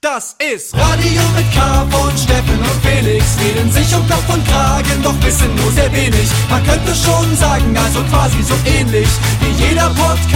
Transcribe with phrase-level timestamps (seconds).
[0.00, 3.36] Das ist Radio mit K von Steffen und Felix.
[3.40, 6.30] Reden sich um Kopf und Kragen, doch wissen nur sehr wenig.
[6.48, 9.08] Man könnte schon sagen, also quasi so ähnlich
[9.40, 10.30] wie jeder Podcast.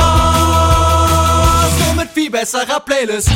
[1.78, 3.30] Nur mit viel besserer Playlist.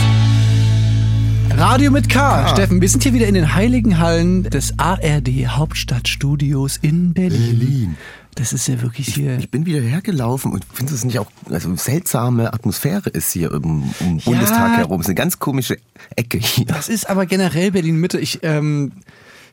[1.57, 2.49] Radio mit K.
[2.49, 7.59] Steffen, wir sind hier wieder in den heiligen Hallen des ARD Hauptstadtstudios in Berlin.
[7.59, 7.97] Berlin.
[8.37, 9.39] Das ist ja wirklich hier.
[9.39, 13.95] Ich bin wieder hergelaufen und finde es nicht auch, also seltsame Atmosphäre ist hier um,
[14.01, 15.01] um Bundestag herum.
[15.01, 15.79] Es ist eine ganz komische
[16.17, 16.67] Ecke hier.
[16.67, 18.21] Das ist aber generell Berlin Mitte.
[18.21, 18.93] Ich, ähm,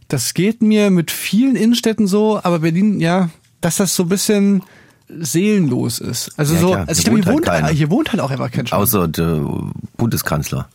[0.09, 3.29] das geht mir mit vielen Innenstädten so, aber Berlin, ja,
[3.61, 4.63] dass das so ein bisschen
[5.07, 6.31] seelenlos ist.
[6.37, 7.73] Also Ja, so, also ich glaube, hier wohnt wohnt, halt keiner.
[7.73, 8.79] hier wohnt halt auch einfach kein Schwein.
[8.79, 9.45] Außer der
[9.95, 10.67] Bundeskanzler.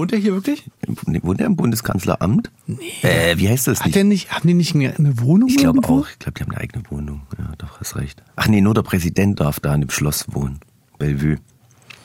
[0.00, 0.64] Wohnt er hier wirklich?
[0.86, 2.50] Wohnt er im Bundeskanzleramt?
[2.66, 2.76] Nee.
[3.02, 3.96] Äh, wie heißt das Hat nicht?
[3.96, 6.08] der nicht, haben die nicht eine Wohnung Ich glaube auch.
[6.08, 7.20] Ich glaube, die haben eine eigene Wohnung.
[7.38, 8.22] Ja, doch, hast recht.
[8.34, 10.60] Ach nee, nur der Präsident darf da in dem Schloss wohnen.
[10.98, 11.36] Bellevue.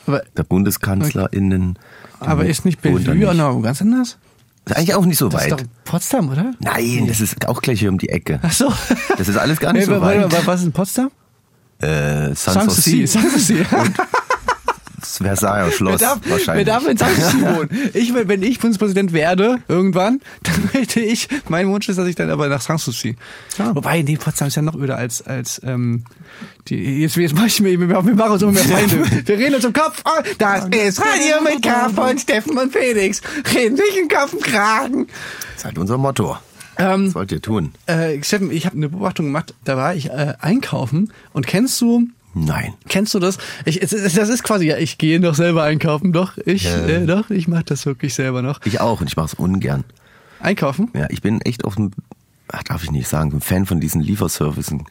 [0.08, 1.80] Aber, Der BundeskanzlerInnen.
[2.20, 4.18] aber ist nicht Bellevue auch noch ganz anders?
[4.66, 5.62] Ist eigentlich auch nicht so Das ist weit.
[5.62, 6.52] doch Potsdam, oder?
[6.60, 8.42] Nein, das ist auch gleich hier um die Ecke.
[8.44, 8.74] Ach so.
[9.18, 10.46] Das ist alles gar nicht Nee, so weit.
[10.46, 11.12] Was ist in Potsdam?
[11.80, 13.08] Äh, Sanssouci.
[13.08, 13.66] Sanssouci.
[15.20, 16.66] Das Versailler Schloss Wer darf, wer wahrscheinlich.
[16.66, 17.70] darf in Sanssouci wohnen?
[17.94, 22.16] Ich, will- wenn ich Bundespräsident werde, irgendwann, dann möchte ich, mein Wunsch ist, dass ich
[22.16, 23.16] dann aber nach Sanssouci.
[23.74, 26.04] Wobei, nee, Potsdam ist ja noch öder als, als, ähm,
[26.68, 29.04] die, jetzt, jetzt mach ich mir, wir machen uns immer mehr Feinde.
[29.28, 33.22] Wir reden uns im Kopf, oh, das ist Radio mit K von Steffen und Felix.
[33.54, 35.08] Reden sich im Kopf und Kragen.
[35.08, 36.38] Das ist halt unser Motto.
[36.78, 37.72] Ähm, Was wollt ihr tun?
[37.86, 42.08] Äh, Steffen, ich habe eine Beobachtung gemacht, da war ich äh, einkaufen und kennst du,
[42.38, 42.74] Nein.
[42.90, 43.38] Kennst du das?
[43.64, 46.38] Ich, es, es, das ist quasi, ja, ich gehe doch selber einkaufen, doch.
[46.46, 46.86] Ich, Ja.
[46.86, 48.60] äh, doch, ich mache das wirklich selber noch.
[48.66, 49.86] Ich auch und ich mache es ungern.
[50.42, 50.92] Einkaufen?
[50.94, 51.92] Ja, ich bin echt auf dem,
[52.52, 54.86] ach, darf ich nicht sagen, ein Fan von diesen Lieferservicen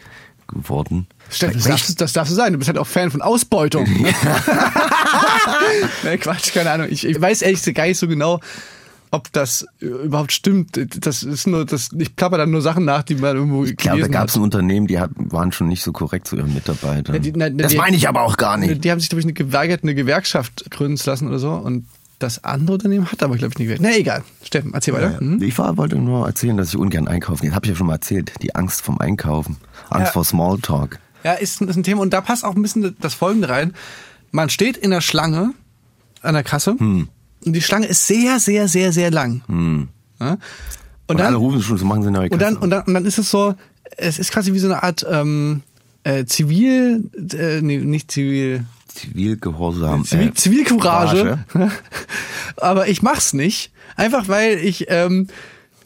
[0.49, 1.07] geworden.
[1.31, 2.53] Steffen, das darfst, du- das darfst du sein.
[2.53, 3.85] Du bist halt auch Fan von Ausbeutung.
[3.85, 4.15] Ne?
[6.05, 6.87] nee, Quatsch, keine Ahnung.
[6.91, 8.41] Ich, ich weiß ehrlich gar nicht so genau,
[9.15, 10.79] ob das äh, überhaupt stimmt.
[11.07, 14.01] Das ist nur, das, ich plapper dann nur Sachen nach, die man irgendwo Ich glaube,
[14.03, 17.15] da gab es ein Unternehmen, die hat, waren schon nicht so korrekt zu ihren Mitarbeitern.
[17.15, 18.85] Ja, die- na, na, das die- meine ich aber auch gar nicht.
[18.85, 21.53] Die haben sich, glaube ich, eine geweigert, eine Gewerkschaft gründen zu lassen oder so.
[21.53, 21.87] Und
[22.19, 23.81] das andere Unternehmen hat aber, glaube ich, nicht gewählt.
[23.83, 24.23] Na egal.
[24.43, 25.13] Steffen, erzähl weiter.
[25.13, 25.43] Ja, Hm?
[25.43, 27.51] Ich war, wollte nur erzählen, dass ich ungern einkaufen gehe.
[27.51, 28.33] Das habe ich ja schon mal erzählt.
[28.43, 29.57] Die Angst vom Einkaufen.
[29.91, 30.13] Angst Ja.
[30.13, 30.99] vor Smalltalk.
[31.25, 33.75] Ja, ist, ein- ist ein Thema und da passt auch ein bisschen das Folgende rein.
[34.33, 35.53] Man steht in der Schlange
[36.23, 37.09] an der Kasse Hm.
[37.45, 39.43] Und die Schlange ist sehr, sehr, sehr, sehr lang.
[40.21, 40.31] Ja?
[40.33, 40.39] Und,
[41.07, 43.05] Und, alle dann, rufen schon, so machen sie neue und, dann, und, dann, und dann
[43.05, 43.55] ist es so,
[43.97, 45.63] es ist quasi wie so eine Art ähm,
[46.05, 47.05] äh, Zivil,
[47.35, 50.05] äh, nee, nicht Zivil, Zivilgehorsam.
[50.05, 51.39] Zivil, äh, Zivilcourage.
[52.57, 53.73] Aber ich mach's nicht.
[53.97, 55.27] Einfach weil ich, ähm,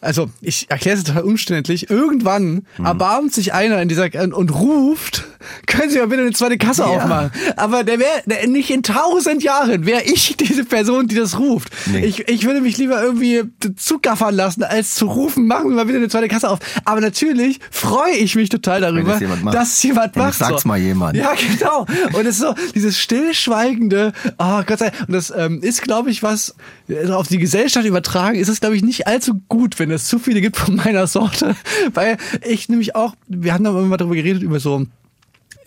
[0.01, 1.89] also ich erkläre es total umständlich.
[1.89, 2.85] Irgendwann Mhm.
[2.85, 5.25] erbarmt sich einer in dieser und ruft,
[5.65, 7.31] können Sie mal bitte eine zweite Kasse aufmachen.
[7.55, 11.69] Aber der wäre nicht in tausend Jahren wäre ich diese Person, die das ruft.
[11.87, 12.05] Nee.
[12.05, 13.43] Ich, ich würde mich lieber irgendwie
[13.75, 16.59] zugaffern lassen, als zu rufen, machen Sie mal bitte eine zweite Kasse auf.
[16.85, 19.55] Aber natürlich freue ich mich total darüber, macht.
[19.55, 20.37] dass es jemand macht.
[20.39, 21.15] sagt's mal jemand.
[21.15, 21.85] Ja, genau.
[22.13, 25.07] Und es ist so, dieses stillschweigende, oh Gott sei Dank.
[25.07, 26.55] Und das ähm, ist, glaube ich, was
[26.89, 30.19] also auf die Gesellschaft übertragen, ist es, glaube ich, nicht allzu gut, wenn es zu
[30.19, 31.55] viele gibt von meiner Sorte.
[31.93, 34.85] Weil ich nämlich auch, wir hatten da immer darüber geredet, über so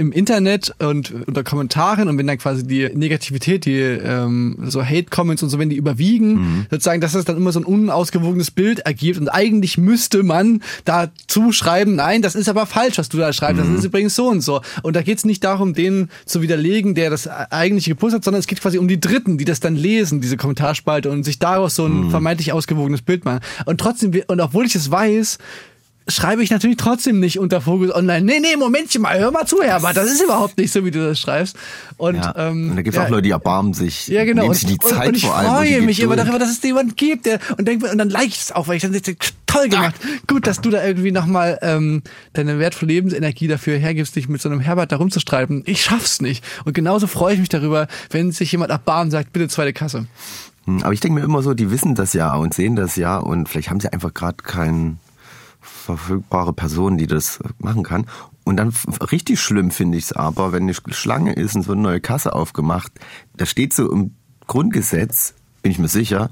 [0.03, 5.43] im Internet und unter Kommentaren und wenn dann quasi die Negativität, die ähm, so Hate-Comments
[5.43, 9.21] und so, wenn die überwiegen, sozusagen, dass das dann immer so ein unausgewogenes Bild ergibt
[9.21, 13.63] und eigentlich müsste man dazu schreiben, nein, das ist aber falsch, was du da schreibst,
[13.63, 14.61] das ist übrigens so und so.
[14.83, 18.41] Und da geht es nicht darum, den zu widerlegen, der das eigentliche gepostet hat, sondern
[18.41, 21.77] es geht quasi um die Dritten, die das dann lesen, diese Kommentarspalte und sich daraus
[21.77, 23.41] so ein vermeintlich ausgewogenes Bild machen.
[23.67, 25.39] Und trotzdem, und obwohl ich es weiß,
[26.09, 28.23] schreibe ich natürlich trotzdem nicht unter Fokus Online.
[28.25, 31.05] Nee, nee, Momentchen mal, hör mal zu, Herbert, das ist überhaupt nicht so, wie du
[31.07, 31.57] das schreibst.
[31.97, 32.35] Und, Ja.
[32.37, 34.43] ähm, und da gibt es ja, auch Leute, die erbarmen sich, ja, genau.
[34.43, 35.51] nehmen Und, sich die Zeit und, und ich vor allem.
[35.57, 37.99] und die freue mich immer darüber, dass es jemand gibt, der und denkt mir, und
[37.99, 39.15] dann like ich es auch, weil ich dann denke,
[39.47, 39.95] toll gemacht.
[40.27, 42.03] Gut, dass du da irgendwie nochmal ähm,
[42.33, 45.63] deine wertvolle Lebensenergie dafür hergibst, dich mit so einem Herbert da rumzustreiten.
[45.67, 46.43] Ich schaff's nicht.
[46.65, 50.07] Und genauso freue ich mich darüber, wenn sich jemand erbarmt und sagt, bitte zweite Kasse.
[50.65, 53.19] Hm, Aber ich denke mir immer so, die wissen das ja und sehen das ja
[53.19, 54.97] und vielleicht haben sie einfach gerade keine
[55.83, 58.07] verfügbare Person, die das machen kann.
[58.45, 58.73] Und dann
[59.11, 62.35] richtig schlimm finde ich es aber, wenn eine Schlange ist und so eine neue Kasse
[62.35, 62.93] aufgemacht,
[63.37, 64.15] da steht so im
[64.47, 66.31] Grundgesetz, bin ich mir sicher,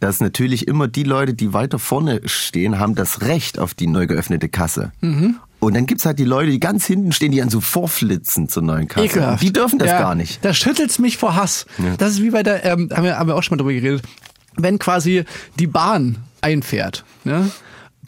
[0.00, 4.06] dass natürlich immer die Leute, die weiter vorne stehen, haben das Recht auf die neu
[4.06, 4.92] geöffnete Kasse.
[5.00, 5.36] Mhm.
[5.60, 8.62] Und dann gibt's halt die Leute, die ganz hinten stehen, die dann so vorflitzen zur
[8.62, 9.04] neuen Kasse.
[9.06, 9.42] Ekelhaft.
[9.42, 10.42] Die dürfen das ja, gar nicht.
[10.42, 11.66] Da schüttelt's mich vor Hass.
[11.98, 14.02] Das ist wie bei der, ähm, haben, wir, haben wir auch schon mal drüber geredet,
[14.56, 15.24] wenn quasi
[15.58, 17.04] die Bahn einfährt.
[17.24, 17.50] Ne?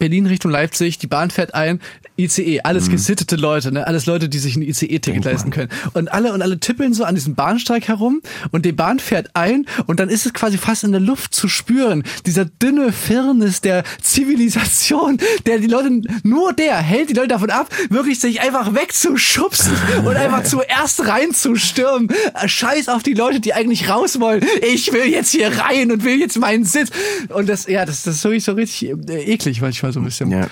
[0.02, 1.78] Berlin Richtung Leipzig, die Bahn fährt ein,
[2.18, 2.92] ICE, alles Mhm.
[2.92, 3.86] gesittete Leute, ne?
[3.86, 5.68] alles Leute, die sich ein ICE-Ticket leisten können.
[5.94, 8.20] Und alle und alle tippeln so an diesem Bahnsteig herum
[8.50, 11.46] und die Bahn fährt ein und dann ist es quasi fast in der Luft zu
[11.46, 17.50] spüren, dieser dünne Firnis der Zivilisation, der die Leute, nur der hält die Leute davon
[17.50, 19.72] ab, wirklich sich einfach wegzuschubsen
[20.04, 22.08] und einfach zuerst reinzustürmen.
[22.44, 24.44] Scheiß auf die Leute, die eigentlich raus wollen.
[24.72, 26.90] Ich will jetzt hier rein und will jetzt meinen Sitz.
[27.28, 30.30] Und das, ja, das, das ist wirklich so richtig äh, eklig manchmal so ein bisschen.
[30.30, 30.48] Ja.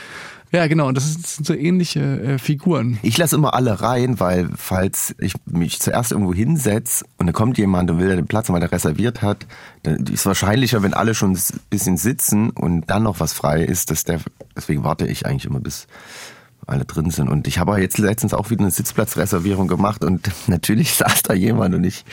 [0.52, 0.88] Ja, genau.
[0.88, 2.98] Und das sind das sind so ähnliche äh, Figuren.
[3.02, 7.56] Ich lasse immer alle rein, weil falls ich mich zuerst irgendwo hinsetze und dann kommt
[7.56, 9.46] jemand und will den Platz, weil der reserviert hat,
[9.84, 11.40] dann ist wahrscheinlicher, wenn alle schon ein
[11.70, 14.20] bisschen sitzen und dann noch was frei ist, dass der,
[14.56, 15.86] deswegen warte ich eigentlich immer bis
[16.66, 17.28] alle drin sind.
[17.28, 21.76] Und ich habe jetzt letztens auch wieder eine Sitzplatzreservierung gemacht und natürlich saß da jemand
[21.76, 22.04] und ich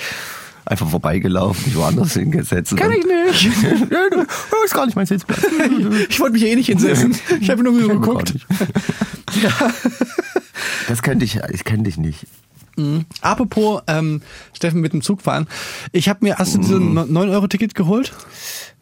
[0.68, 2.76] einfach vorbeigelaufen, mich woanders hingesetzt.
[2.78, 3.58] Kann ich nicht.
[3.92, 4.28] Ja, das
[4.66, 5.46] ist gar nicht mein Sitzplatz.
[6.10, 7.16] Ich wollte mich eh nicht hinsetzen.
[7.40, 8.34] Ich habe nur hab geguckt.
[8.34, 8.46] nicht.
[10.88, 12.26] Das könnte ich, ich könnte ich nicht.
[13.22, 14.22] Apropos ähm,
[14.54, 15.48] Steffen mit dem Zug fahren.
[15.92, 18.14] Ich habe mir, hast du diese 9-Euro-Ticket geholt?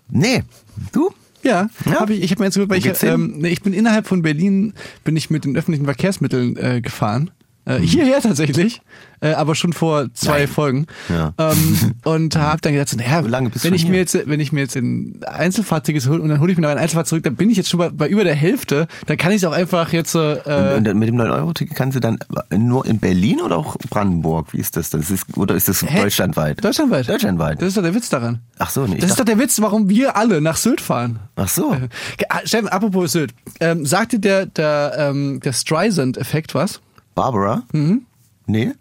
[0.09, 0.43] Nee,
[0.91, 1.11] du?
[1.43, 1.99] Ja, Ja?
[2.01, 2.23] habe ich.
[2.23, 4.73] Ich habe mir jetzt geholt, weil ich, ähm, ich bin innerhalb von Berlin,
[5.03, 7.31] bin ich mit den öffentlichen Verkehrsmitteln äh, gefahren.
[7.67, 8.81] Äh, hierher tatsächlich,
[9.21, 10.47] äh, aber schon vor zwei Nein.
[10.47, 10.87] Folgen.
[11.09, 11.33] Ja.
[11.39, 13.91] Ähm, und habe dann gedacht, so, naja, Wie lange bist du wenn ich hier?
[13.91, 16.69] mir jetzt, wenn ich mir jetzt ein Einzelfahrticket hole und dann hole ich mir noch
[16.69, 18.87] ein Einzelfahrt zurück, dann bin ich jetzt schon bei, bei über der Hälfte.
[19.07, 20.13] Dann kann ich es auch einfach jetzt.
[20.13, 20.37] Äh,
[20.77, 22.19] Und, und mit dem 9-Euro-Ticket kannst du dann
[22.55, 24.53] nur in Berlin oder auch Brandenburg?
[24.53, 24.91] Wie ist das?
[24.91, 26.01] das ist, oder ist das Hä?
[26.03, 26.63] deutschlandweit?
[26.63, 27.09] Deutschlandweit.
[27.09, 27.61] Deutschlandweit.
[27.61, 28.41] Das ist doch der Witz daran.
[28.59, 28.97] Ach so, nee.
[28.99, 31.19] Das ist doch der Witz, warum wir alle nach Sylt fahren.
[31.35, 31.73] Ach so.
[31.73, 31.87] Äh,
[32.29, 33.33] ah, Steffen, apropos Sylt.
[33.59, 36.79] Ähm, sagt dir der, der, ähm, der Streisand-Effekt was?
[37.15, 37.63] Barbara?
[37.71, 38.05] Mhm.
[38.45, 38.73] Nee?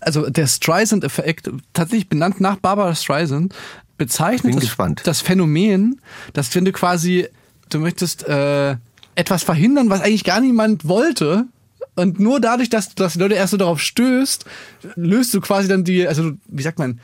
[0.00, 3.54] Also der Streisand-Effekt, tatsächlich benannt nach Barbara Streisand,
[3.98, 6.00] bezeichnet das, das Phänomen,
[6.32, 7.28] dass wenn du quasi,
[7.68, 8.76] du möchtest äh,
[9.16, 11.46] etwas verhindern, was eigentlich gar niemand wollte,
[11.96, 14.44] und nur dadurch, dass, dass die Leute erst so darauf stößt,
[14.96, 17.00] löst du quasi dann die, also wie sagt man,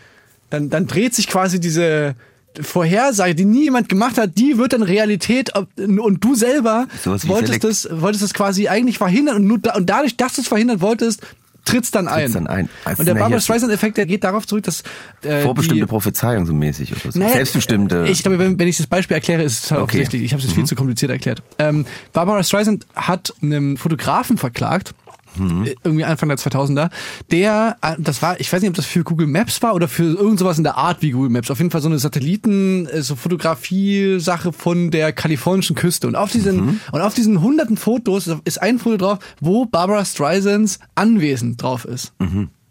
[0.50, 2.14] dann, dann dreht sich quasi diese
[2.60, 7.88] Vorhersage, die nie jemand gemacht hat, die wird dann Realität und du selber wolltest das,
[7.90, 11.22] wolltest das quasi eigentlich verhindern und, nur da, und dadurch, dass du es verhindern wolltest,
[11.64, 12.32] trittst dann ein.
[12.32, 12.69] dann ein.
[12.84, 14.82] Also, und der Barbara Streisand-Effekt, der geht darauf zurück, dass
[15.22, 17.19] äh, Vorbestimmte Prophezeiung so mäßig oder so.
[17.19, 18.06] Naja, Selbstbestimmte.
[18.08, 19.99] Ich glaube, wenn, wenn ich das Beispiel erkläre, ist es total Okay.
[19.99, 20.22] offensichtlich.
[20.22, 21.43] Ich habe es jetzt viel zu kompliziert erklärt.
[21.58, 24.93] Ähm, Barbara Streisand hat einen Fotografen verklagt.
[25.38, 26.90] Äh, Irgendwie Anfang der 2000er,
[27.31, 30.02] der, äh, das war, ich weiß nicht, ob das für Google Maps war oder für
[30.02, 31.50] irgend sowas in der Art wie Google Maps.
[31.50, 36.06] Auf jeden Fall so eine Satelliten, äh, so Fotografie-Sache von der kalifornischen Küste.
[36.06, 40.79] Und auf diesen, und auf diesen hunderten Fotos ist ein Foto drauf, wo Barbara Streisands
[40.94, 42.12] Anwesen drauf ist.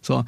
[0.01, 0.23] So.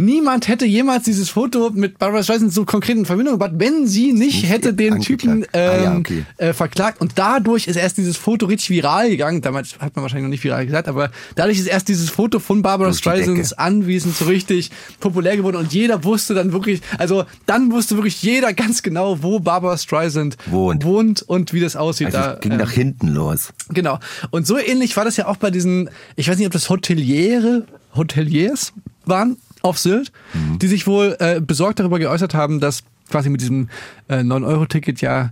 [0.00, 4.12] Niemand hätte jemals dieses Foto mit Barbara Streisand so konkret in Verbindung gebracht, wenn sie
[4.12, 5.56] nicht Nicht hätte den Typen angeklagt.
[5.56, 6.24] Ah, ja, ähm, okay.
[6.36, 7.00] äh, verklagt.
[7.00, 9.42] Und dadurch ist erst dieses Foto richtig viral gegangen.
[9.42, 12.62] Damals hat man wahrscheinlich noch nicht viral gesagt, aber dadurch ist erst dieses Foto von
[12.62, 13.54] Barbara Streisands.
[13.54, 15.56] Anwesen so richtig populär geworden.
[15.56, 20.36] Und jeder wusste dann wirklich, also dann wusste wirklich jeder ganz genau, wo Barbara Streisand
[20.46, 20.84] Wohnt.
[20.84, 22.06] wohnt und wie das aussieht.
[22.06, 23.52] also da, es ging ähm, nach hinten los.
[23.70, 23.98] Genau.
[24.30, 27.66] Und so ähnlich war das ja auch bei diesen, ich weiß nicht, ob das Hoteliere,
[27.96, 28.72] Hoteliers
[29.04, 30.58] waren auf Sylt, Mhm.
[30.58, 33.68] die sich wohl äh, besorgt darüber geäußert haben, dass quasi mit diesem
[34.08, 35.30] äh, 9-Euro-Ticket ja,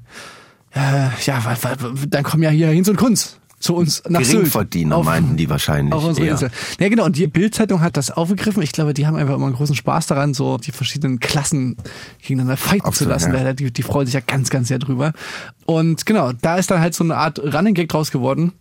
[0.75, 1.43] äh, ja,
[2.09, 4.33] dann kommen ja hier hin und Kunst zu uns nach Sylt.
[4.37, 5.95] Geringverdiener Auf- meinten die wahrscheinlich.
[5.95, 6.33] auf unsere eher.
[6.33, 6.51] Insel.
[6.79, 7.05] Ja, genau.
[7.07, 8.63] Und die Bild-Zeitung hat das aufgegriffen.
[8.63, 11.77] Ich glaube, die haben einfach immer einen großen Spaß daran, so die verschiedenen Klassen
[12.21, 13.33] gegeneinander fighten zu Absolut, lassen.
[13.35, 13.53] ja.
[13.55, 15.13] Die, die freuen sich ja ganz, ganz sehr drüber.
[15.65, 18.53] Und genau, da ist dann halt so eine Art Running Gag draus geworden.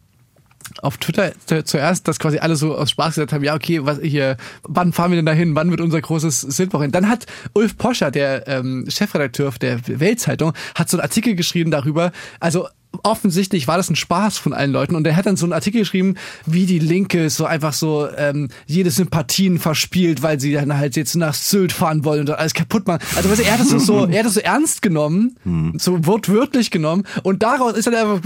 [0.81, 3.99] Auf Twitter zu- zuerst, dass quasi alle so aus Spaß gesagt haben, ja, okay, was
[4.01, 5.55] hier, wann fahren wir denn dahin?
[5.55, 6.91] Wann wird unser großes Sildwochen?
[6.91, 12.11] Dann hat Ulf Poscher, der ähm, Chefredakteur der Weltzeitung, hat so einen Artikel geschrieben darüber,
[12.39, 12.67] also
[13.03, 15.79] offensichtlich war das ein Spaß von allen Leuten und er hat dann so einen Artikel
[15.79, 20.95] geschrieben, wie die Linke so einfach so ähm, jede Sympathien verspielt, weil sie dann halt
[20.95, 23.01] jetzt nach Sylt fahren wollen und alles kaputt machen.
[23.15, 25.35] Also weißt du, er hat das so, so er hat das so ernst genommen,
[25.77, 28.21] so wortwörtlich genommen und daraus ist dann einfach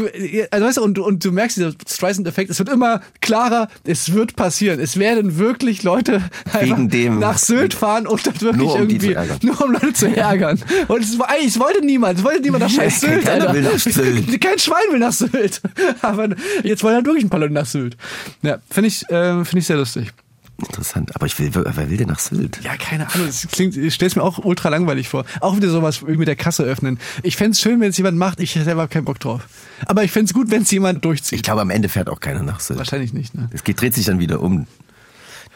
[0.52, 4.36] also weißt du, und, und du merkst dieser Streisand-Effekt, es wird immer klarer, es wird
[4.36, 4.80] passieren.
[4.80, 6.22] Es werden wirklich Leute
[6.60, 10.08] Wegen dem- nach Sylt fahren und dann wirklich Nur um irgendwie nur um Leute zu
[10.16, 10.60] ärgern.
[10.88, 13.62] Und es, war, eigentlich, es wollte niemand, es wollte niemand nach scheiß Sylt, Keiner will
[13.64, 14.42] nach Sylt.
[14.42, 15.62] Kein Schwein will nach Sylt.
[16.02, 16.30] Aber
[16.64, 17.98] jetzt wollen halt wirklich ein paar Leute nach Sylt.
[18.42, 20.12] Ja, finde ich, äh, finde ich sehr lustig.
[20.60, 21.16] Interessant.
[21.16, 22.60] Aber ich will, wer will denn nach Sylt?
[22.64, 23.28] Ja, keine Ahnung.
[23.28, 25.24] Das klingt, ich stell's mir auch ultra langweilig vor.
[25.40, 27.00] Auch wieder sowas wie mit der Kasse öffnen.
[27.24, 28.42] Ich fänd's schön, wenn es jemand macht.
[28.42, 29.44] Ich selber keinen Bock drauf.
[29.86, 31.44] Aber ich fänd's gut, wenn es jemand Ich durchzieht.
[31.44, 32.78] glaube, am Ende fährt auch keiner nach Sylt.
[32.78, 33.50] Wahrscheinlich nicht, ne?
[33.54, 34.68] Es geht, dreht sich dann wieder um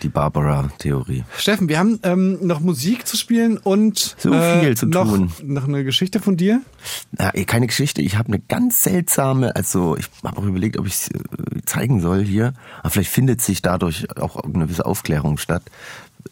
[0.03, 1.23] die Barbara-Theorie.
[1.37, 5.31] Steffen, wir haben ähm, noch Musik zu spielen und So viel zu noch, tun.
[5.43, 6.61] noch eine Geschichte von dir.
[7.17, 8.01] Ja, eh, keine Geschichte.
[8.01, 11.09] Ich habe eine ganz seltsame, also ich habe auch überlegt, ob ich es
[11.65, 12.53] zeigen soll hier.
[12.81, 15.63] Aber vielleicht findet sich dadurch auch eine gewisse Aufklärung statt.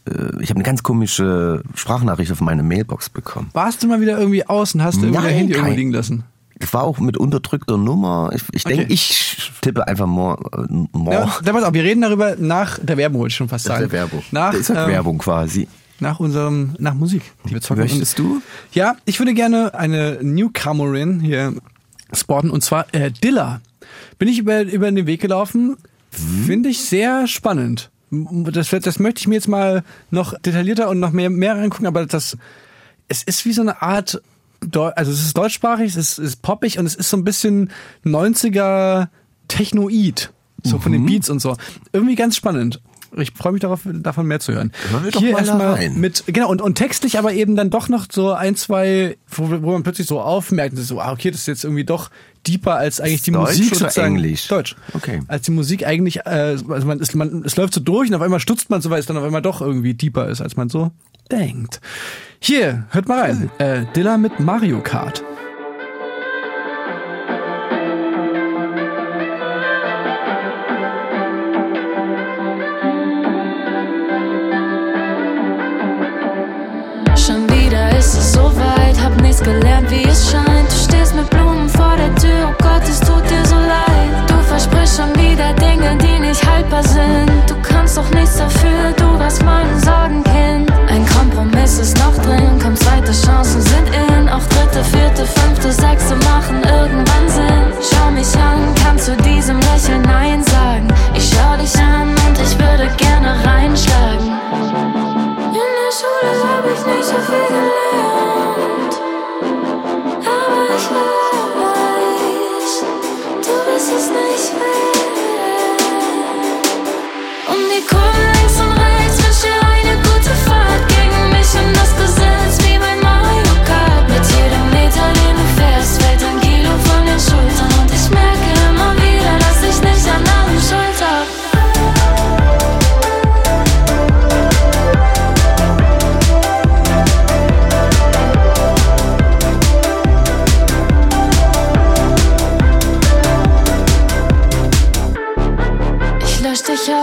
[0.06, 3.50] Äh, Ich habe eine ganz komische Sprachnachricht auf meine Mailbox bekommen.
[3.54, 6.24] Warst du mal wieder irgendwie außen, hast du irgendwie Nein, dein Handy irgendwo liegen lassen?
[6.62, 8.32] Das war auch mit unterdrückter Nummer.
[8.34, 8.94] Ich, ich denke, Okay.
[8.94, 10.38] ich tippe einfach more.
[10.54, 11.14] Äh, more.
[11.16, 13.84] Ja, dann pass auf, wir reden darüber nach der Werbung, wollte ich schon fast sagen.
[13.84, 14.24] ist der Werbung.
[14.32, 15.68] Nach, das ist halt ähm, Werbung quasi.
[16.00, 17.84] Nach unserem, nach Musik, die wir zocken.
[17.84, 18.42] Möchtest du?
[18.74, 21.54] Ja, ich würde gerne eine Newcomerin hier
[22.14, 23.62] sporten und zwar äh, Dilla.
[24.18, 25.78] Bin ich über, über den Weg gelaufen,
[26.46, 27.90] finde ich sehr spannend.
[28.12, 32.06] Das, das möchte ich mir jetzt mal noch detaillierter und noch mehr, mehr reingucken, aber
[32.06, 32.38] das,
[33.08, 34.22] es ist wie so eine Art,
[34.96, 37.72] also es ist deutschsprachig, es ist, ist poppig und es ist so ein bisschen
[38.06, 39.08] 90er
[39.48, 40.32] Technoid,
[40.64, 40.98] so von Mhm.
[40.98, 41.56] den Beats und so.
[41.94, 42.82] Irgendwie ganz spannend.
[43.18, 44.72] Ich freue mich darauf, davon mehr zu hören.
[44.90, 46.00] Hören wir doch Hier mal erstmal rein.
[46.00, 49.72] mit, genau, und, und textlich aber eben dann doch noch so ein, zwei, wo, wo
[49.72, 52.10] man plötzlich so aufmerkt, so, ah, okay, das ist jetzt irgendwie doch
[52.48, 54.16] deeper als eigentlich die Deutsch Musik sozusagen.
[54.16, 54.48] Englisch?
[54.48, 54.76] Deutsch.
[54.94, 55.22] Okay.
[55.28, 58.22] Als die Musik eigentlich, äh, also man, ist, man, es läuft so durch und auf
[58.22, 60.70] einmal stutzt man so, weil es dann auf einmal doch irgendwie deeper ist, als man
[60.70, 60.92] so
[61.32, 61.82] denkt.
[62.40, 63.52] Hier, hört mal rein.
[63.60, 65.24] Äh, Dilla mit Mario Kart.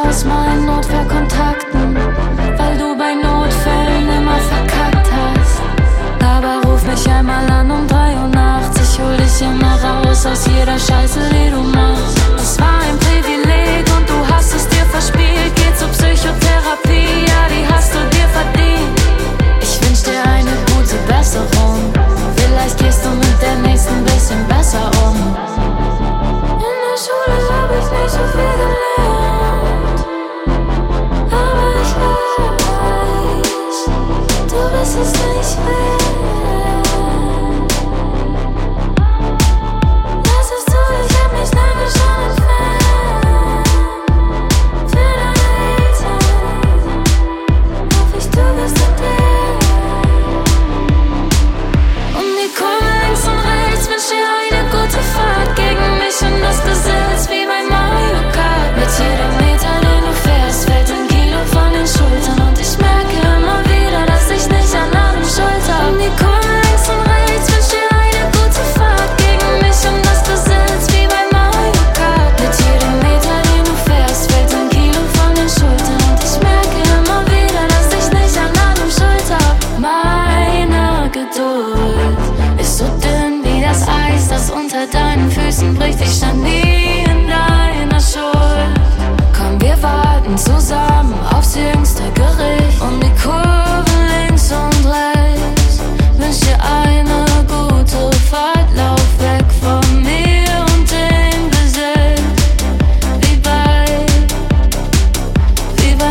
[0.07, 1.97] Aus meinen Notfallkontakten,
[2.57, 5.63] weil du bei Notfällen immer verkackt hast.
[6.23, 10.47] Aber ruf mich einmal an um drei Uhr nachts, ich hol dich immer raus aus
[10.47, 12.19] jeder Scheiße, die du machst.
[12.37, 13.08] Es war ein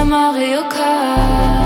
[0.09, 1.57] Mario Kart.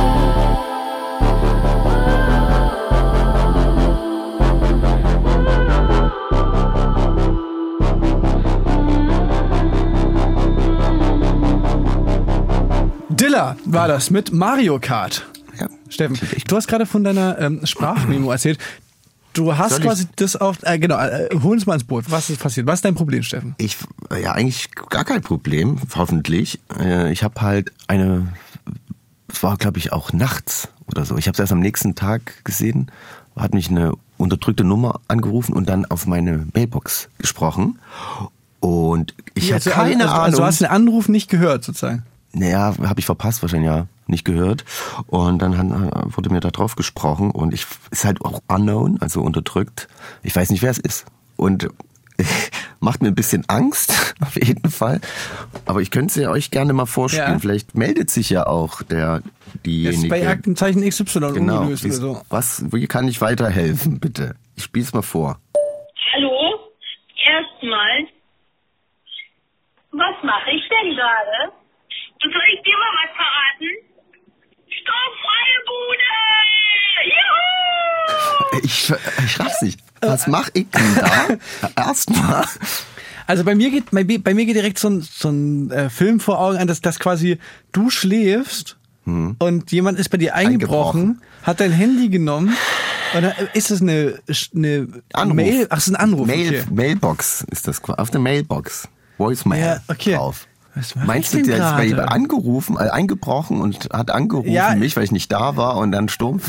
[13.10, 15.28] Dilla war das mit Mario Kart.
[15.60, 15.68] Ja.
[15.90, 16.18] Steffen,
[16.48, 18.58] du hast gerade von deiner ähm, Sprachmemo erzählt.
[19.34, 22.06] Du hast Soll ich- quasi das auf, äh, genau, äh, hol uns mal ins Boot.
[22.10, 22.68] Was ist passiert?
[22.68, 23.56] Was ist dein Problem, Steffen?
[23.58, 23.78] Ich,
[24.22, 26.60] ja, eigentlich gar kein Problem, hoffentlich.
[26.80, 28.28] Äh, Ich habe halt eine
[29.34, 31.18] es war, glaube ich, auch nachts oder so.
[31.18, 32.92] Ich habe es erst am nächsten Tag gesehen,
[33.36, 37.80] hat mich eine unterdrückte Nummer angerufen und dann auf meine Mailbox gesprochen.
[38.60, 40.24] Und ich habe also, keine also, Ahnung.
[40.26, 42.04] Also du hast den Anruf nicht gehört, sozusagen.
[42.34, 43.88] Naja, habe ich verpasst wahrscheinlich, ja.
[44.12, 44.66] Nicht gehört.
[45.08, 49.22] Und dann hat, wurde mir da drauf gesprochen und ich ist halt auch unknown, also
[49.22, 49.88] unterdrückt.
[50.22, 51.06] Ich weiß nicht, wer es ist.
[51.38, 51.70] Und
[52.82, 55.00] macht mir ein bisschen Angst, auf jeden Fall.
[55.66, 57.32] Aber ich könnte es ja euch gerne mal vorspielen.
[57.34, 57.40] Ja.
[57.40, 60.04] Vielleicht meldet sich ja auch der, Das diejenige.
[60.04, 61.62] ist bei Aktenzeichen XY genau.
[61.62, 62.22] ungelöst oder Wie- so.
[62.30, 64.36] Was, wie kann ich weiterhelfen, bitte?
[64.58, 65.40] Ich spiel's mal vor.
[66.14, 66.32] Hallo?
[67.26, 68.08] Erstmal.
[69.94, 71.54] Was mache ich denn gerade?
[72.22, 73.91] Soll ich dir mal was verraten?
[74.82, 76.12] Sturmfreie Bude!
[77.06, 78.60] Juhu!
[78.64, 78.94] Ich,
[79.26, 79.80] ich raff's nicht.
[80.02, 81.28] Was mach ich denn da?
[81.88, 82.46] Erstmal.
[83.28, 85.90] Also bei mir geht bei, mir- bei mir geht direkt so ein, so ein äh,
[85.90, 87.38] Film vor Augen an, dass, dass quasi
[87.72, 91.08] du schläfst und jemand ist bei dir eingebrochen, Hm.
[91.10, 91.22] Eingebrochen.
[91.44, 92.56] hat dein Handy genommen
[93.16, 94.20] und dann ist es eine,
[94.56, 95.36] eine Anruf.
[95.36, 96.28] Mail, ach, es ist ein Anruf.
[96.28, 96.64] Mail, okay.
[96.72, 97.84] Mailbox ist das.
[97.84, 98.88] Auf der Mailbox.
[99.18, 100.14] Voicemail Ja, okay.
[100.16, 100.48] drauf.
[100.76, 104.74] Was Meinst du, der ist bei ihm angerufen, äh, eingebrochen und hat angerufen Ja.
[104.76, 106.40] mich, weil ich nicht da war und dann Sturm.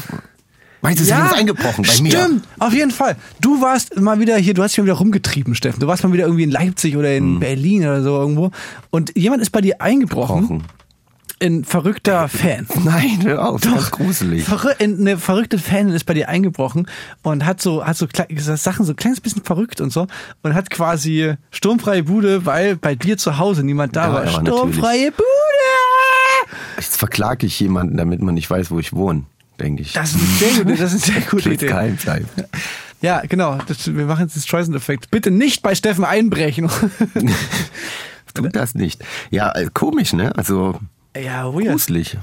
[0.81, 2.11] Meinst du, sie haben uns eingebrochen bei mir?
[2.11, 3.17] Stimmt, auf jeden Fall.
[3.41, 5.79] Du warst mal wieder hier, du hast dich mal wieder rumgetrieben, Steffen.
[5.81, 7.17] Du warst mal wieder irgendwie in Leipzig oder Hm.
[7.35, 8.51] in Berlin oder so irgendwo.
[8.91, 10.41] Und jemand ist bei dir eingebrochen.
[10.43, 10.65] Gebrochen.
[11.43, 12.67] Ein verrückter Fan.
[12.85, 14.45] Nein, hör auf, das ist gruselig.
[14.45, 16.87] Verrü eine verrückte Fanin ist bei dir eingebrochen
[17.23, 18.07] und hat so, hat so
[18.57, 20.07] Sachen so ein kleines bisschen verrückt und so
[20.43, 24.27] und hat quasi sturmfreie Bude, weil bei dir zu Hause niemand da Ja, war.
[24.29, 25.27] Sturmfreie Bude!
[26.77, 29.25] Jetzt verklage ich jemanden, damit man nicht weiß, wo ich wohne,
[29.59, 29.95] denke ich.
[29.95, 31.67] Das ist sehr gute, das ist sehr gute Idee.
[31.67, 32.27] geheim bleibt.
[33.01, 33.59] Ja, genau.
[33.67, 35.11] Das, wir machen jetzt das Streisand-Effekt.
[35.11, 36.71] Bitte nicht bei Steffen einbrechen.
[38.33, 39.03] Tu das nicht.
[39.31, 40.37] Ja, äh, komisch, ne?
[40.37, 40.79] Also
[41.15, 41.69] ja, weird.
[41.71, 42.19] gruselig.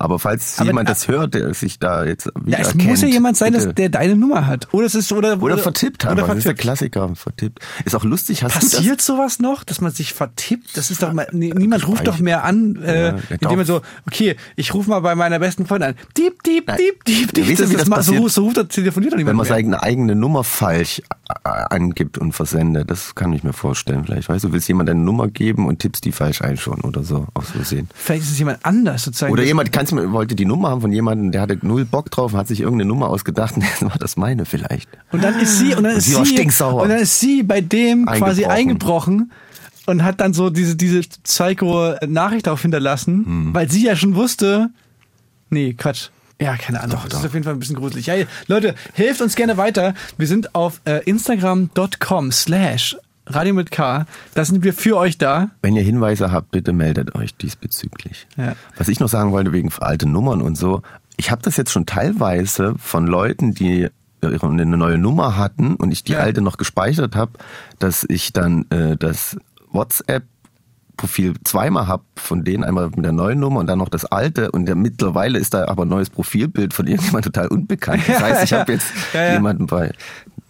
[0.00, 3.08] Aber falls Aber- jemand das hört, der sich da jetzt Ja, wieder es muss ja
[3.08, 4.68] jemand sein, dass der deine Nummer hat.
[4.72, 6.12] Oder es ist oder oder vertippt hat.
[6.12, 6.54] Oder das ist der.
[6.54, 7.60] Klassiker, vertippt.
[7.84, 8.70] Ist auch lustig, hast du das?
[8.76, 10.76] Passiert sowas noch, dass man sich vertippt?
[10.76, 13.80] Das ist doch mal, nee, niemand ruft doch mehr an, äh, Ja, indem man so,
[14.06, 15.94] okay, ich rufe mal bei meiner besten Freundin an.
[16.16, 17.70] Diep, diep, diep, diep, Ja, diep.
[17.70, 19.56] wie das mal, so, ruft er, telefoniert doch niemand Wenn man mehr.
[19.56, 21.00] seine eigene Nummer falsch
[21.44, 24.04] äh, angibt und versendet, das kann ich mir vorstellen.
[24.04, 27.02] Vielleicht, weißt du, willst jemand eine Nummer geben und tippst die falsch ein schon oder
[27.02, 27.88] so, aus Versehen.
[27.94, 29.32] Vielleicht ist es jemand anders sozusagen.
[29.32, 32.10] Oder Das- jemand kannst du, wollte die Nummer haben von jemandem, der hatte null Bock
[32.10, 34.88] drauf und hat sich irgendeine Nummer ausgedacht und dann war das meine vielleicht.
[35.12, 37.60] Und dann ist sie, und dann Und ist sie sie, und dann ist sie bei
[37.60, 38.50] dem quasi Eingebrochen.
[39.20, 39.32] eingebrochen
[39.86, 43.54] und hat dann so diese, diese Psycho-Nachricht auch hinterlassen, Hm.
[43.54, 44.70] weil sie ja schon wusste,
[45.50, 46.08] nee, Quatsch.
[46.40, 46.98] Ja, keine Ahnung.
[47.08, 48.06] das ist auf jeden Fall ein bisschen gruselig.
[48.06, 48.14] Ja,
[48.46, 49.94] Leute, helft uns gerne weiter.
[50.18, 52.96] Wir sind auf äh, Instagram.com slash
[53.30, 54.06] Radio mit K.
[54.34, 55.50] Da sind wir für euch da.
[55.62, 58.26] Wenn ihr Hinweise habt, bitte meldet euch diesbezüglich.
[58.36, 58.54] Ja.
[58.76, 60.82] Was ich noch sagen wollte wegen alte Nummern und so,
[61.16, 63.88] ich habe das jetzt schon teilweise von Leuten, die
[64.22, 66.18] eine neue Nummer hatten und ich die Ja.
[66.20, 67.32] alte noch gespeichert habe,
[67.78, 69.36] dass ich dann äh, das
[69.70, 70.24] WhatsApp
[70.96, 74.50] Profil zweimal hab von denen, einmal mit der neuen Nummer und dann noch das alte
[74.50, 78.02] und der, mittlerweile ist da aber ein neues Profilbild von irgendjemand total unbekannt.
[78.08, 79.32] Das heißt, ich habe jetzt Ja, ja.
[79.34, 79.92] jemanden bei.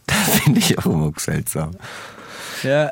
[0.06, 1.72] Das finde ich auch immer seltsam.
[2.62, 2.90] Ja.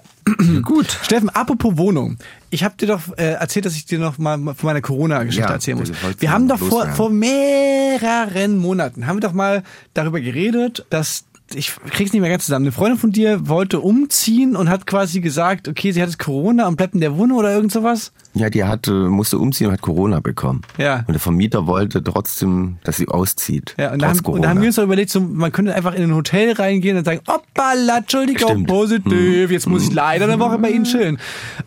[0.63, 0.87] Gut.
[1.03, 2.19] Steffen, apropos Wohnung.
[2.51, 5.53] Ich habe dir doch äh, erzählt, dass ich dir noch mal von meiner Corona-Geschichte Ja,
[5.55, 5.91] erzählen muss.
[6.19, 9.63] Wir haben doch vor, vor mehreren Monaten, haben wir doch mal
[9.95, 11.25] darüber geredet, dass
[11.55, 12.67] ich krieg's nicht mehr ganz zusammen.
[12.67, 16.67] Eine Freundin von dir wollte umziehen und hat quasi gesagt, okay, sie hat jetzt Corona
[16.67, 18.13] und bleibt in der Wohnung oder irgend sowas.
[18.35, 20.63] Ja, die hatte, musste umziehen und hat Corona bekommen.
[20.77, 21.05] Ja.
[21.07, 23.75] Und der Vermieter wollte trotzdem, dass sie auszieht.
[23.79, 25.95] Ja, und da, haben, und da haben wir uns doch überlegt, so, man könnte einfach
[25.95, 28.67] in ein Hotel reingehen und sagen, hoppala, Entschuldigung, Stimmt.
[28.67, 31.19] positiv, jetzt muss ich leider eine Woche bei Ihnen chillen.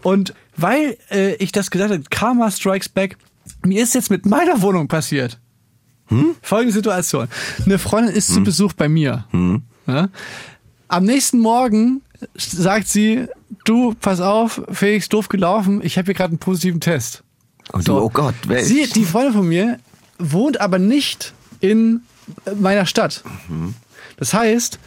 [0.04, 3.18] Und weil äh, ich das gesagt habe, Karma Strikes Back,
[3.66, 5.40] mir ist jetzt mit meiner Wohnung passiert.
[6.42, 7.28] Folgende Situation.
[7.66, 9.26] Eine Freundin ist zu Besuch bei mir.
[9.90, 10.10] Ja?
[10.88, 12.02] Am nächsten Morgen
[12.36, 13.28] sagt sie,
[13.66, 17.24] du, pass auf, Felix, doof gelaufen, ich habe hier gerade einen positiven Test.
[17.72, 19.80] Und du, oh Gott, wer Sie, die Freundin von mir,
[20.18, 22.02] wohnt aber nicht in
[22.60, 23.24] meiner Stadt.
[24.18, 24.80] Das heißt,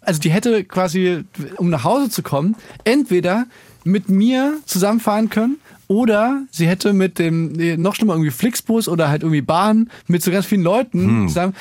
[0.00, 1.24] also die hätte quasi,
[1.56, 3.46] um nach Hause zu kommen, entweder
[3.84, 5.58] mit mir zusammenfahren können
[5.94, 10.24] oder sie hätte mit dem, nee, noch schlimmer, irgendwie Flixbus oder halt irgendwie Bahn mit
[10.24, 11.54] so ganz vielen Leuten zusammen.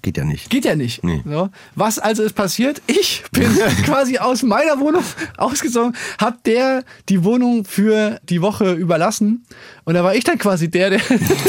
[0.00, 0.48] Geht ja nicht.
[0.48, 1.02] Geht ja nicht.
[1.02, 1.24] Nee.
[1.26, 1.48] So.
[1.74, 2.80] Was also ist passiert?
[2.86, 3.50] Ich bin
[3.84, 5.02] quasi aus meiner Wohnung
[5.36, 9.44] ausgezogen, hab der die Wohnung für die Woche überlassen
[9.84, 11.00] und da war ich dann quasi der, der,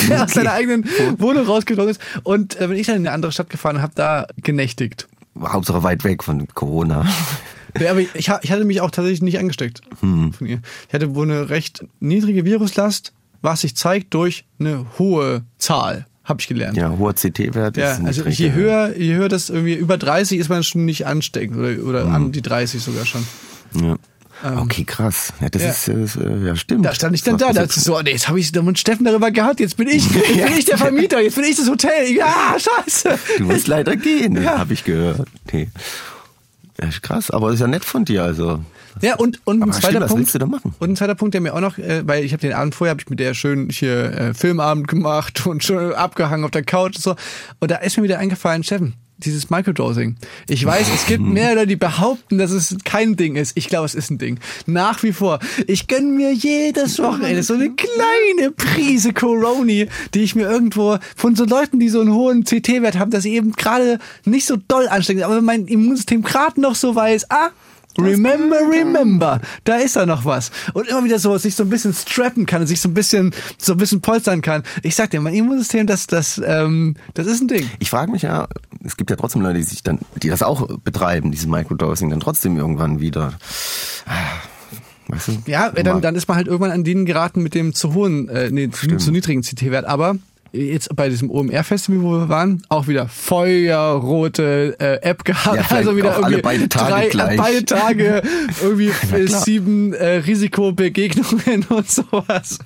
[0.09, 3.31] der aus seiner eigenen Wohnung rausgeflogen ist und äh, bin ich dann in eine andere
[3.31, 5.07] Stadt gefahren und hab da genächtigt.
[5.39, 7.05] Hauptsache weit weg von Corona.
[7.79, 10.31] Ja, aber ich, ich hatte mich auch tatsächlich nicht angesteckt Hm.
[10.33, 10.61] von ihr.
[10.87, 16.41] Ich hatte wohl eine recht niedrige Viruslast was sich zeigt durch eine hohe Zahl, habe
[16.41, 16.75] ich gelernt.
[16.75, 20.49] Ja, hoher CT-Wert Ja, ist also je höher, je höher das irgendwie über 30 ist
[20.49, 22.13] man schon nicht ansteckend oder, oder Mhm.
[22.15, 23.25] an die 30 sogar schon.
[23.81, 23.95] Ja.
[24.61, 25.31] okay, krass.
[25.39, 25.69] Ja, das ja.
[25.69, 26.83] ist, äh, ist, äh, ja, stimmt.
[26.85, 29.05] Da stand ich dann da, da dachte so, oh, nee, jetzt habe ich mit Steffen
[29.05, 30.05] darüber gehabt, jetzt bin ich,
[30.35, 32.11] jetzt bin ich der Vermieter, jetzt bin ich das Hotel.
[32.13, 33.17] Ja, scheiße.
[33.37, 34.57] Du musst leider gehen, Ja.
[34.57, 35.25] habe ich gehört.
[35.53, 35.69] Nee.
[36.81, 38.63] Ja, ist krass, aber ist ja nett von dir, also.
[39.01, 40.21] Ja, und, und ein zweiter stimmt, was Punkt.
[40.21, 40.75] willst du da machen?
[40.79, 42.91] Und ein zweiter Punkt, der mir auch noch, äh, weil ich habe den Abend vorher,
[42.91, 46.95] habe ich mit der schön hier äh, Filmabend gemacht und schön abgehangen auf der Couch
[46.95, 47.15] und so.
[47.59, 50.15] Und da ist mir wieder eingefallen, Steffen, dieses Microdosing.
[50.47, 53.53] Ich weiß, es gibt mehr Leute, die behaupten, dass es kein Ding ist.
[53.55, 54.39] Ich glaube, es ist ein Ding.
[54.65, 55.39] Nach wie vor.
[55.67, 61.35] Ich gönn mir jedes Wochenende so eine kleine Prise Coroni, die ich mir irgendwo von
[61.35, 64.87] so Leuten, die so einen hohen CT-Wert haben, dass sie eben gerade nicht so doll
[64.87, 67.49] anstecken, aber mein Immunsystem gerade noch so weiß, ah,
[67.97, 70.51] Remember, remember, da ist da noch was.
[70.73, 73.73] Und immer wieder so, sich so ein bisschen strappen kann, sich so ein bisschen, so
[73.73, 74.63] ein bisschen polstern kann.
[74.83, 77.69] Ich sag dir, mein Immunsystem, das, das, ähm, das ist ein Ding.
[77.79, 78.47] Ich frage mich ja,
[78.83, 82.19] es gibt ja trotzdem Leute, die sich dann, die das auch betreiben, dieses Microdosing, dann
[82.19, 83.33] trotzdem irgendwann wieder.
[84.05, 84.13] ah,
[85.09, 85.31] Weißt du?
[85.47, 88.51] Ja, dann, dann ist man halt irgendwann an denen geraten mit dem zu hohen, äh,
[88.51, 89.85] nee, zu niedrigen CT-Wert.
[89.85, 90.15] Aber
[90.51, 95.57] jetzt bei diesem OMR-Festival, wo wir waren, auch wieder feuerrote äh, App gehabt.
[95.57, 97.37] Ja, also wieder auch alle irgendwie beide Tage drei, gleich.
[97.37, 98.21] beide Tage
[98.61, 98.91] irgendwie
[99.27, 102.59] sieben äh, Risikobegegnungen und sowas.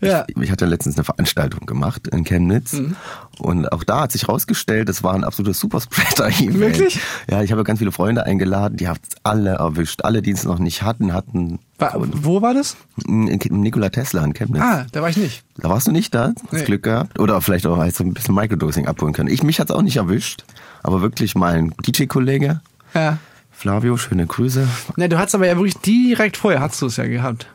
[0.00, 0.24] Ja.
[0.40, 2.96] Ich hatte letztens eine Veranstaltung gemacht in Chemnitz Mhm.
[3.38, 6.58] und auch da hat sich rausgestellt, das war ein absolutes Superspreader-Event.
[6.58, 7.00] Wirklich?
[7.30, 10.02] Ja, ich habe ganz viele Freunde eingeladen, die haben alle erwischt.
[10.04, 12.76] Alle, die es noch nicht hatten, hatten War, wo war das?
[13.06, 14.62] in Nikola Tesla in Chemnitz.
[14.62, 15.44] Ah, da war ich nicht.
[15.58, 16.64] Da warst du nicht da, hast Nee.
[16.64, 17.18] Glück gehabt.
[17.18, 19.28] Oder vielleicht auch so ein bisschen Microdosing abholen können.
[19.28, 20.44] Ich, mich hat's auch nicht erwischt,
[20.82, 22.60] aber wirklich mein DJ-Kollege,
[22.94, 23.18] Ja.
[23.52, 24.66] Flavio, schöne Grüße.
[24.96, 27.46] Ne, du hattest aber ja wirklich direkt vorher, hast du es ja gehabt.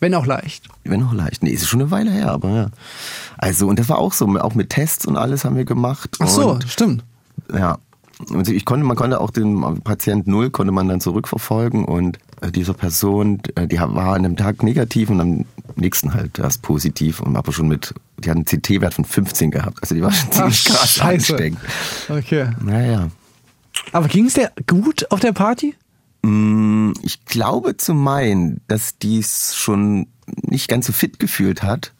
[0.00, 0.68] Wenn auch leicht.
[0.84, 1.42] Wenn auch leicht.
[1.42, 2.66] Nee, ist schon eine Weile her, aber ja.
[3.36, 6.16] Also, und das war auch so, auch mit Tests und alles haben wir gemacht.
[6.20, 7.04] Ach so, Und, stimmt.
[7.52, 7.78] ja.
[8.30, 12.50] Und ich konnte, man konnte auch den Patient Null konnte man dann zurückverfolgen und äh,
[12.50, 15.44] diese Person, äh, die war an dem Tag negativ und am
[15.76, 19.78] nächsten halt erst positiv und aber schon mit, die hat einen CT-Wert von 15 gehabt.
[19.82, 21.32] Also die war schon ziemlich Ach, krass Scheiße.
[21.34, 21.60] ansteckend.
[22.08, 22.50] Okay.
[22.60, 23.08] Naja.
[23.92, 25.76] Aber ging es dir gut auf der Party?
[26.22, 30.08] Mm, Ich glaube zu meinen, dass dies schon
[30.42, 31.94] nicht ganz so fit gefühlt hat,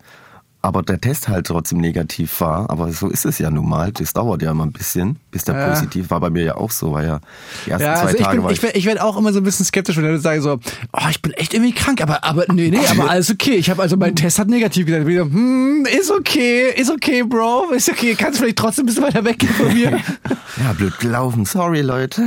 [0.60, 2.68] aber der Test halt trotzdem negativ war.
[2.68, 3.92] Aber so ist es ja nun mal.
[3.92, 5.68] Das dauert ja immer ein bisschen, bis der Ja.
[5.70, 6.18] positiv war.
[6.20, 7.20] Bei mir ja auch so, weil ja
[7.64, 9.32] die ersten Ja, zwei also ich, Tage bin, war ich, werd- ich werde auch immer
[9.32, 10.58] so ein bisschen skeptisch, wenn Leute sagen so,
[10.92, 13.54] oh, ich bin echt irgendwie krank, aber, aber nee, nee, aber alles okay.
[13.54, 15.06] Ich habe also, mein Test hat negativ gesagt.
[15.06, 18.16] Wieder, hm, ist okay, ist okay, Bro, ist okay.
[18.16, 19.90] Kannst du vielleicht trotzdem ein bisschen weiter weggehen von mir?
[20.64, 21.44] ja blöd gelaufen.
[21.44, 22.24] Sorry, Leute.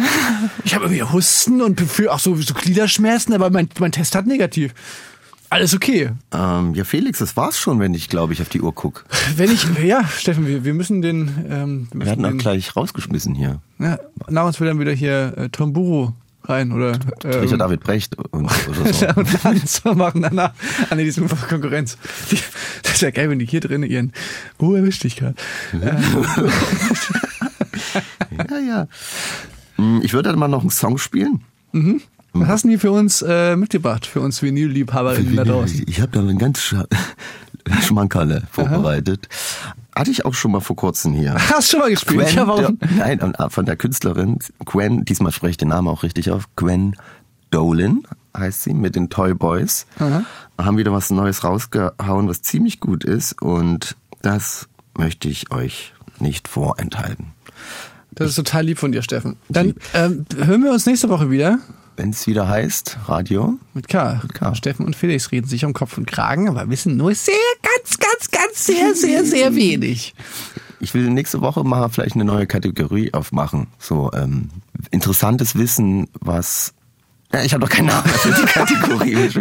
[0.63, 4.25] ich habe irgendwie Husten und für auch so, so Gliederschmerzen, aber mein, mein Test hat
[4.25, 4.73] negativ.
[5.51, 6.11] Alles okay.
[6.31, 9.03] Ähm, ja, Felix, das war's schon, wenn ich, glaube ich, auf die Uhr guck.
[9.35, 12.73] Wenn ich, ja, Steffen, wir, wir müssen den, ähm, wir Wir werden müssen auch gleich
[12.75, 13.59] rausgeschmissen hier.
[13.77, 16.13] ja, nach uns will dann wieder hier äh, Tomburo
[16.45, 16.93] rein oder
[17.25, 19.07] ähm, Richard David Brecht und oder so.
[19.13, 20.53] und dann zu machen danach
[20.89, 21.97] an diesem Konkurrenz.
[22.31, 22.39] Die,
[22.83, 24.13] das wäre geil, wenn die hier drin ihren
[24.57, 25.35] Wo erwischt dich gerade?
[28.49, 28.87] ja, ja.
[29.77, 31.41] Mm, Ich würde dann mal noch einen Song spielen.
[32.33, 35.83] Was hast du denn hier für uns äh, mitgebracht, für uns Vinylliebhaberinnen da draußen?
[35.87, 36.75] Ich habe da einen ganz Sch
[37.83, 39.27] Schmankerle vorbereitet.
[39.95, 41.33] Hatte ich auch schon mal vor kurzem hier.
[41.49, 42.25] Hast du schon mal gespielt?
[42.25, 42.79] Gwen, ja, warum?
[42.79, 46.47] der, nein, äh, von der Künstlerin Gwen, diesmal spreche ich den Namen auch richtig auf,
[46.55, 46.95] Gwen
[47.51, 48.03] Dolan
[48.35, 49.85] heißt sie, mit den Toy Boys.
[50.57, 56.47] Haben wieder was Neues rausgehauen, was ziemlich gut ist und das möchte ich euch nicht
[56.47, 57.33] vorenthalten.
[58.11, 59.37] Das ist total lieb von dir, Steffen.
[59.49, 61.59] Dann ähm, hören wir uns nächste Woche wieder
[62.01, 64.23] Wenn es wieder heißt, Radio, mit K.
[64.33, 64.55] K.
[64.55, 68.31] Steffen und Felix reden sich um Kopf und Kragen, aber wissen nur sehr, ganz, ganz,
[68.31, 70.15] ganz, sehr, sehr, sehr wenig.
[70.79, 73.67] Ich will nächste Woche mal vielleicht eine neue Kategorie aufmachen.
[73.77, 74.49] So ähm,
[74.89, 76.73] interessantes Wissen, was.
[77.33, 79.13] Ja, ich habe doch keinen Namen für die Kategorie.
[79.25, 79.33] ich.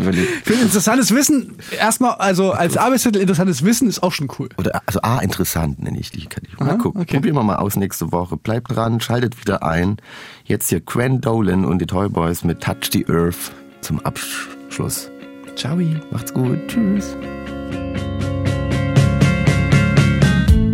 [0.44, 4.48] Für interessantes Wissen, erstmal, also als Arbeitstitel interessantes Wissen ist auch schon cool.
[4.58, 6.62] Oder also A interessant nenne ich die Kategorie.
[6.62, 7.02] Aha, Mal gucken.
[7.02, 7.14] okay.
[7.14, 8.36] Probieren wir mal aus nächste Woche.
[8.36, 9.96] Bleibt dran, schaltet wieder ein.
[10.44, 15.10] Jetzt hier Gwen Dolan und die Toy Boys mit Touch the Earth zum Abschluss.
[15.56, 15.76] Ciao.
[16.10, 16.58] Macht's gut.
[16.68, 17.16] Tschüss.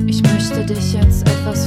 [0.07, 1.65] Ich möchte dich jetzt etwas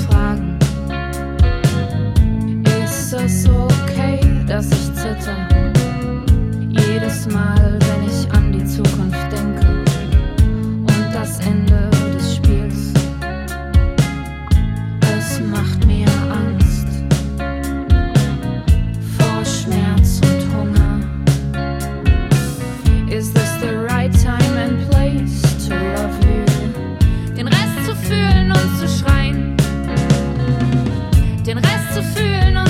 [32.30, 32.69] you know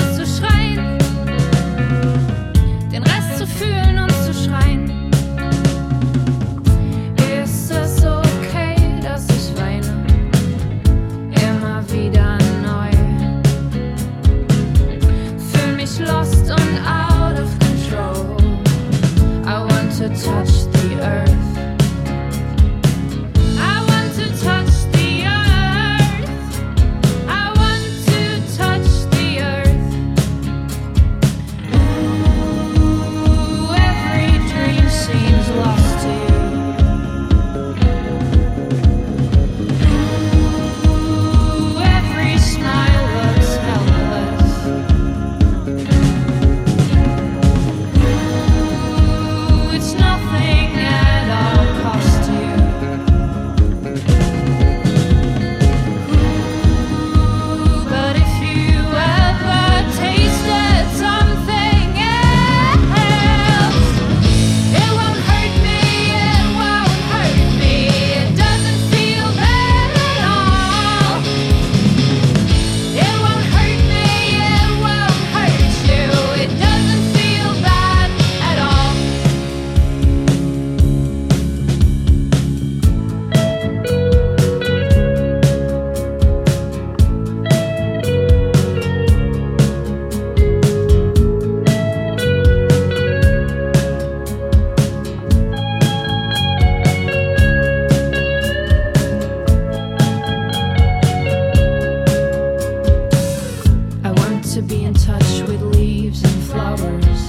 [105.46, 107.26] with leaves and flowers.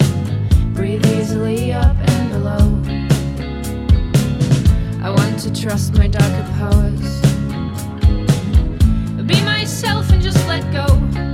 [0.73, 2.81] Breathe easily up and below.
[5.03, 7.21] I want to trust my darker powers.
[9.25, 11.30] Be myself and just let go.